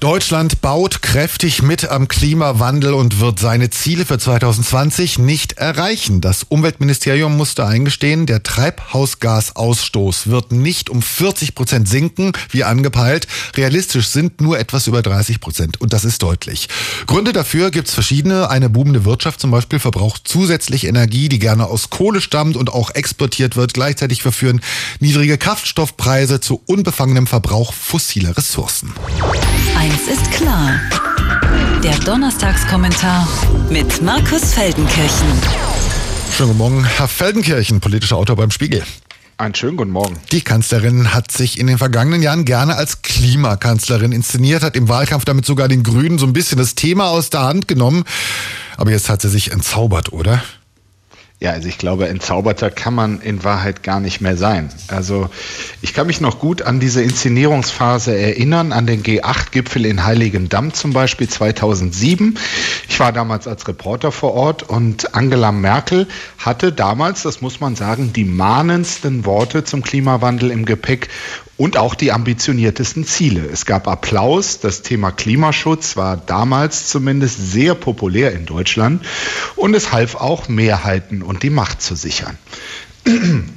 Deutschland 0.00 0.62
baut 0.62 1.02
kräftig 1.02 1.60
mit 1.60 1.90
am 1.90 2.08
Klimawandel 2.08 2.94
und 2.94 3.20
wird 3.20 3.38
seine 3.38 3.68
Ziele 3.68 4.06
für 4.06 4.18
2020 4.18 5.18
nicht 5.18 5.58
erreichen. 5.58 6.22
Das 6.22 6.42
Umweltministerium 6.42 7.36
musste 7.36 7.66
eingestehen, 7.66 8.24
der 8.24 8.42
Treibhausgasausstoß 8.42 10.28
wird 10.28 10.52
nicht 10.52 10.88
um 10.88 11.02
40 11.02 11.54
Prozent 11.54 11.86
sinken, 11.86 12.32
wie 12.48 12.64
angepeilt. 12.64 13.26
Realistisch 13.58 14.08
sind 14.08 14.40
nur 14.40 14.58
etwas 14.58 14.86
über 14.86 15.02
30 15.02 15.38
Prozent 15.38 15.82
und 15.82 15.92
das 15.92 16.06
ist 16.06 16.22
deutlich. 16.22 16.70
Gründe 17.06 17.34
dafür 17.34 17.70
gibt's 17.70 17.92
verschiedene. 17.92 18.48
Eine 18.48 18.70
boomende 18.70 19.04
Wirtschaft 19.04 19.38
zum 19.38 19.50
Beispiel 19.50 19.80
verbraucht 19.80 20.22
zusätzlich 20.24 20.86
Energie, 20.86 21.28
die 21.28 21.38
gerne 21.38 21.66
aus 21.66 21.90
Kohle 21.90 22.22
stammt 22.22 22.56
und 22.56 22.72
auch 22.72 22.90
exportiert 22.94 23.54
wird. 23.54 23.74
Gleichzeitig 23.74 24.22
verführen 24.22 24.62
niedrige 24.98 25.36
Kraftstoffpreise 25.36 26.40
zu 26.40 26.62
unbefangenem 26.64 27.26
Verbrauch 27.26 27.74
fossiler 27.74 28.34
Ressourcen. 28.34 28.94
Eins 29.90 30.06
ist 30.06 30.30
klar. 30.30 30.80
Der 31.82 31.98
Donnerstagskommentar 31.98 33.26
mit 33.70 34.00
Markus 34.02 34.54
Feldenkirchen. 34.54 35.26
Schönen 36.32 36.50
guten 36.50 36.58
Morgen, 36.58 36.84
Herr 36.84 37.08
Feldenkirchen, 37.08 37.80
politischer 37.80 38.16
Autor 38.16 38.36
beim 38.36 38.52
Spiegel. 38.52 38.84
Einen 39.36 39.56
schönen 39.56 39.76
guten 39.76 39.90
Morgen. 39.90 40.16
Die 40.30 40.42
Kanzlerin 40.42 41.12
hat 41.12 41.32
sich 41.32 41.58
in 41.58 41.66
den 41.66 41.76
vergangenen 41.76 42.22
Jahren 42.22 42.44
gerne 42.44 42.76
als 42.76 43.02
Klimakanzlerin 43.02 44.12
inszeniert, 44.12 44.62
hat 44.62 44.76
im 44.76 44.88
Wahlkampf 44.88 45.24
damit 45.24 45.44
sogar 45.44 45.66
den 45.66 45.82
Grünen 45.82 46.18
so 46.18 46.26
ein 46.26 46.34
bisschen 46.34 46.58
das 46.58 46.76
Thema 46.76 47.08
aus 47.08 47.30
der 47.30 47.40
Hand 47.40 47.66
genommen. 47.66 48.04
Aber 48.76 48.92
jetzt 48.92 49.08
hat 49.08 49.22
sie 49.22 49.28
sich 49.28 49.50
entzaubert, 49.50 50.12
oder? 50.12 50.40
Ja, 51.42 51.52
also 51.52 51.68
ich 51.68 51.78
glaube, 51.78 52.06
entzauberter 52.06 52.70
kann 52.70 52.92
man 52.92 53.22
in 53.22 53.42
Wahrheit 53.44 53.82
gar 53.82 53.98
nicht 53.98 54.20
mehr 54.20 54.36
sein. 54.36 54.68
Also 54.88 55.30
ich 55.80 55.94
kann 55.94 56.06
mich 56.06 56.20
noch 56.20 56.38
gut 56.38 56.60
an 56.60 56.80
diese 56.80 57.02
Inszenierungsphase 57.02 58.14
erinnern, 58.14 58.72
an 58.72 58.86
den 58.86 59.02
G8-Gipfel 59.02 59.86
in 59.86 60.04
Heiligendamm 60.04 60.74
zum 60.74 60.92
Beispiel 60.92 61.30
2007. 61.30 62.36
Ich 62.90 63.00
war 63.00 63.12
damals 63.12 63.48
als 63.48 63.66
Reporter 63.66 64.12
vor 64.12 64.34
Ort 64.34 64.64
und 64.64 65.14
Angela 65.14 65.50
Merkel 65.50 66.08
hatte 66.36 66.72
damals, 66.72 67.22
das 67.22 67.40
muss 67.40 67.58
man 67.58 67.74
sagen, 67.74 68.12
die 68.12 68.26
mahnendsten 68.26 69.24
Worte 69.24 69.64
zum 69.64 69.80
Klimawandel 69.80 70.50
im 70.50 70.66
Gepäck 70.66 71.08
und 71.60 71.76
auch 71.76 71.94
die 71.94 72.10
ambitioniertesten 72.10 73.04
Ziele. 73.04 73.46
Es 73.52 73.66
gab 73.66 73.86
Applaus, 73.86 74.60
das 74.60 74.80
Thema 74.80 75.10
Klimaschutz 75.10 75.94
war 75.94 76.16
damals 76.16 76.88
zumindest 76.88 77.52
sehr 77.52 77.74
populär 77.74 78.32
in 78.32 78.46
Deutschland 78.46 79.04
und 79.56 79.74
es 79.74 79.92
half 79.92 80.14
auch 80.14 80.48
Mehrheiten 80.48 81.20
und 81.20 81.42
die 81.42 81.50
Macht 81.50 81.82
zu 81.82 81.94
sichern. 81.94 82.38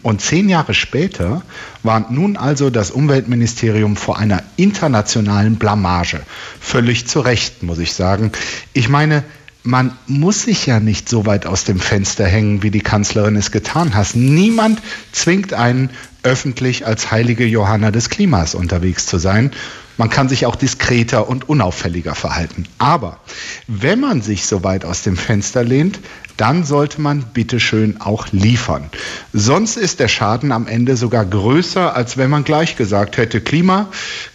Und 0.01 0.19
zehn 0.19 0.49
Jahre 0.49 0.73
später 0.73 1.43
warnt 1.81 2.11
nun 2.11 2.35
also 2.35 2.69
das 2.69 2.91
Umweltministerium 2.91 3.95
vor 3.95 4.17
einer 4.17 4.43
internationalen 4.57 5.55
Blamage. 5.55 6.19
Völlig 6.59 7.07
zu 7.07 7.21
Recht, 7.21 7.63
muss 7.63 7.79
ich 7.79 7.93
sagen. 7.93 8.33
Ich 8.73 8.89
meine, 8.89 9.23
man 9.63 9.97
muss 10.07 10.43
sich 10.43 10.65
ja 10.65 10.81
nicht 10.81 11.07
so 11.07 11.25
weit 11.25 11.45
aus 11.45 11.63
dem 11.63 11.79
Fenster 11.79 12.25
hängen, 12.25 12.63
wie 12.63 12.71
die 12.71 12.81
Kanzlerin 12.81 13.37
es 13.37 13.51
getan 13.51 13.95
hat. 13.95 14.13
Niemand 14.13 14.81
zwingt 15.13 15.53
einen 15.53 15.89
öffentlich 16.23 16.85
als 16.85 17.11
heilige 17.11 17.45
Johanna 17.45 17.91
des 17.91 18.09
Klimas 18.09 18.55
unterwegs 18.55 19.05
zu 19.05 19.17
sein. 19.17 19.51
Man 19.97 20.09
kann 20.09 20.27
sich 20.27 20.47
auch 20.47 20.55
diskreter 20.55 21.29
und 21.29 21.47
unauffälliger 21.47 22.15
verhalten. 22.15 22.65
Aber 22.79 23.19
wenn 23.67 23.99
man 23.99 24.21
sich 24.21 24.47
so 24.47 24.63
weit 24.63 24.85
aus 24.85 25.03
dem 25.03 25.15
Fenster 25.15 25.63
lehnt, 25.63 25.99
dann 26.37 26.63
sollte 26.63 26.99
man 26.99 27.21
bitteschön 27.21 28.01
auch 28.01 28.27
liefern. 28.31 28.89
Sonst 29.33 29.77
ist 29.77 29.99
der 29.99 30.07
Schaden 30.07 30.51
am 30.51 30.67
Ende 30.67 30.97
sogar 30.97 31.25
größer, 31.25 31.95
als 31.95 32.17
wenn 32.17 32.31
man 32.31 32.43
gleich 32.43 32.75
gesagt 32.75 33.17
hätte, 33.17 33.39
Klima 33.39 33.89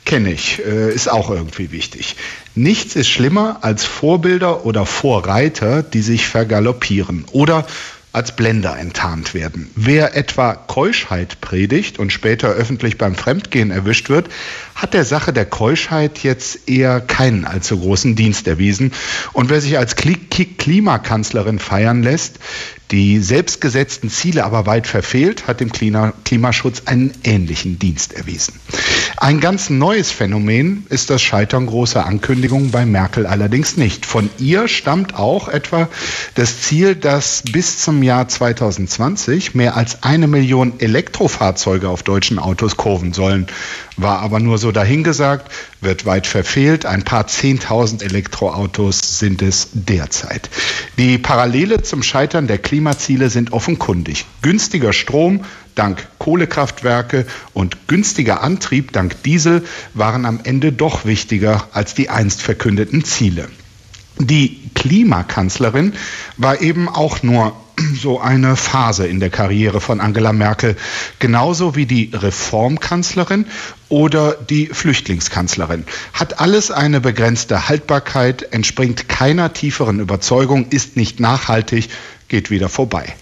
kenne 0.05 0.33
ich, 0.33 0.64
äh, 0.64 0.94
ist 0.94 1.11
auch 1.11 1.28
irgendwie 1.28 1.72
wichtig. 1.72 2.14
Nichts 2.55 2.94
ist 2.94 3.09
schlimmer 3.09 3.59
als 3.62 3.84
Vorbilder 3.84 4.64
oder 4.64 4.86
Vorreiter, 4.86 5.83
die 5.83 6.03
sich 6.03 6.28
vergaloppieren 6.28 7.25
oder 7.33 7.66
als 8.12 8.34
Blender 8.34 8.76
enttarnt 8.78 9.34
werden. 9.34 9.70
Wer 9.74 10.16
etwa 10.16 10.54
Keuschheit 10.54 11.41
predigt 11.41 11.98
und 11.98 12.12
später 12.12 12.48
öffentlich 12.48 12.98
beim 12.98 13.14
Fremdgehen 13.14 13.70
erwischt 13.70 14.08
wird, 14.08 14.28
hat 14.78 14.94
der 14.94 15.05
Sache 15.05 15.33
der 15.33 15.44
Keuschheit 15.44 16.21
jetzt 16.22 16.69
eher 16.69 17.00
keinen 17.00 17.44
allzu 17.44 17.78
großen 17.78 18.15
Dienst 18.15 18.47
erwiesen. 18.47 18.93
Und 19.33 19.50
wer 19.50 19.61
sich 19.61 19.77
als 19.77 19.97
Klimakanzlerin 19.97 21.59
feiern 21.59 22.05
lässt, 22.05 22.39
die 22.93 23.19
selbstgesetzten 23.19 24.09
Ziele 24.09 24.44
aber 24.44 24.65
weit 24.65 24.87
verfehlt, 24.87 25.47
hat 25.47 25.61
dem 25.61 25.72
Klimaschutz 25.72 26.83
einen 26.87 27.12
ähnlichen 27.22 27.78
Dienst 27.78 28.15
erwiesen. 28.15 28.55
Ein 29.19 29.41
ganz 29.41 29.69
neues 29.69 30.11
Phänomen 30.11 30.87
ist 30.89 31.10
das 31.10 31.21
Scheitern 31.21 31.66
großer 31.66 32.06
Ankündigungen 32.06 32.71
bei 32.71 32.87
Merkel 32.87 33.27
allerdings 33.27 33.77
nicht. 33.77 34.06
Von 34.06 34.31
ihr 34.39 34.69
stammt 34.69 35.16
auch 35.16 35.49
etwa 35.49 35.89
das 36.34 36.62
Ziel, 36.62 36.95
dass 36.95 37.43
bis 37.43 37.78
zum 37.78 38.03
Jahr 38.03 38.28
2020 38.28 39.55
mehr 39.55 39.77
als 39.77 40.03
eine 40.05 40.28
Million 40.28 40.78
Elektrofahrzeuge 40.78 41.89
auf 41.89 42.05
deutschen 42.05 42.39
Autos 42.39 42.77
kurven 42.77 43.12
sollen. 43.12 43.49
War 43.98 44.20
aber 44.20 44.38
nur 44.38 44.59
so 44.59 44.70
dahingesagt, 44.70 45.50
wird 45.81 46.06
weit 46.06 46.28
verfehlt. 46.28 46.86
Ein 46.86 47.03
paar 47.03 47.26
Zehntausend 47.26 48.03
Elektroautos 48.03 49.19
sind 49.19 49.42
es 49.42 49.70
derzeit. 49.72 50.48
Die 50.98 51.19
Parallele 51.19 51.82
zum 51.82 52.04
Scheitern 52.04 52.47
der 52.47 52.59
Klimaziele 52.59 53.28
sind 53.28 53.53
offenkundig. 53.53 54.25
Günstiger 54.41 54.92
Strom 54.92 55.44
dank 55.75 56.06
Kohlekraftwerke 56.19 57.26
und 57.54 57.88
günstiger 57.88 58.41
Antrieb 58.42 58.92
dank 58.92 59.20
Diesel 59.25 59.64
waren 59.94 60.26
am 60.26 60.41
Ende 60.44 60.72
doch 60.72 61.04
wichtiger 61.04 61.66
als 61.72 61.94
die 61.94 62.09
einst 62.09 62.41
verkündeten 62.41 63.04
Ziele. 63.04 63.48
Die 64.20 64.60
Klimakanzlerin 64.75 65.92
war 66.36 66.60
eben 66.60 66.88
auch 66.88 67.25
nur 67.25 67.53
so 68.00 68.21
eine 68.21 68.56
Phase 68.56 69.06
in 69.06 69.21
der 69.21 69.31
Karriere 69.31 69.81
von 69.81 70.00
Angela 70.00 70.33
Merkel, 70.33 70.77
genauso 71.19 71.77
wie 71.77 71.87
die 71.87 72.11
Reformkanzlerin 72.12 73.47
oder 73.89 74.33
die 74.33 74.66
Flüchtlingskanzlerin. 74.66 75.84
Hat 76.12 76.41
alles 76.41 76.71
eine 76.71 77.00
begrenzte 77.00 77.69
Haltbarkeit, 77.69 78.53
entspringt 78.53 79.09
keiner 79.09 79.53
tieferen 79.53 80.00
Überzeugung, 80.00 80.66
ist 80.71 80.97
nicht 80.97 81.21
nachhaltig, 81.21 81.89
geht 82.28 82.50
wieder 82.50 82.69
vorbei. 82.69 83.15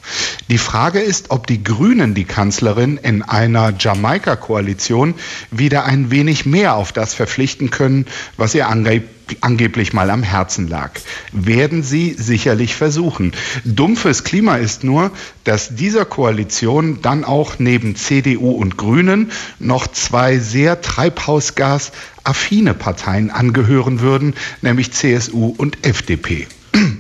Die 0.49 0.59
Frage 0.59 1.00
ist, 1.00 1.31
ob 1.31 1.47
die 1.47 1.62
Grünen 1.62 2.15
die 2.15 2.25
Kanzlerin 2.25 2.99
in 2.99 3.22
einer 3.22 3.72
Jamaika-Koalition 3.78 5.15
wieder 5.50 5.84
ein 5.84 6.11
wenig 6.11 6.47
mehr 6.47 6.75
auf 6.75 6.93
das 6.93 7.15
verpflichten 7.15 7.71
können, 7.71 8.06
was 8.37 8.55
ihr 8.55 8.69
angeblich 8.69 9.17
angeblich 9.41 9.93
mal 9.93 10.11
am 10.11 10.22
Herzen 10.22 10.69
lag. 10.69 10.93
Werden 11.33 11.83
sie 11.83 12.15
sicherlich 12.17 12.77
versuchen. 12.77 13.33
Dumpfes 13.65 14.25
Klima 14.25 14.56
ist 14.56 14.84
nur, 14.84 15.11
dass 15.44 15.75
dieser 15.75 16.05
Koalition 16.05 17.00
dann 17.03 17.25
auch 17.25 17.59
neben 17.59 17.97
CDU 17.97 18.53
und 18.53 18.77
Grünen 18.77 19.33
noch 19.59 19.88
zwei 19.88 20.38
sehr 20.38 20.81
treibhausgasaffine 20.81 22.75
Parteien 22.75 23.31
angehören 23.31 24.00
würden, 24.00 24.34
nämlich 24.62 24.93
CSU 24.93 25.55
und 25.56 25.84
FDP. 25.84 26.47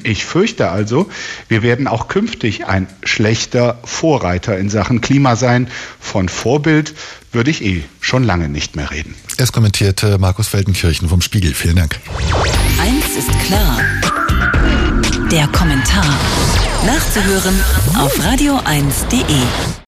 Ich 0.02 0.24
fürchte 0.24 0.70
also, 0.70 1.10
wir 1.48 1.62
werden 1.62 1.88
auch 1.88 2.08
künftig 2.08 2.66
ein 2.66 2.86
schlechter 3.02 3.78
Vorreiter 3.84 4.56
in 4.58 4.68
Sachen 4.70 5.00
Klima 5.00 5.36
sein. 5.36 5.68
Von 6.00 6.28
Vorbild 6.28 6.94
würde 7.32 7.50
ich 7.50 7.64
eh 7.64 7.84
schon 8.00 8.24
lange 8.24 8.48
nicht 8.48 8.76
mehr 8.76 8.90
reden. 8.90 9.14
Es 9.36 9.52
kommentierte 9.52 10.18
Markus 10.18 10.48
Feldenkirchen 10.48 11.08
vom 11.08 11.20
Spiegel. 11.20 11.54
Vielen 11.54 11.76
Dank. 11.76 11.98
Eins 12.80 13.16
ist 13.16 13.30
klar. 13.46 13.78
Der 15.30 15.46
Kommentar. 15.48 16.06
Nachzuhören 16.86 17.60
auf 17.98 18.18
radio1.de. 18.20 19.84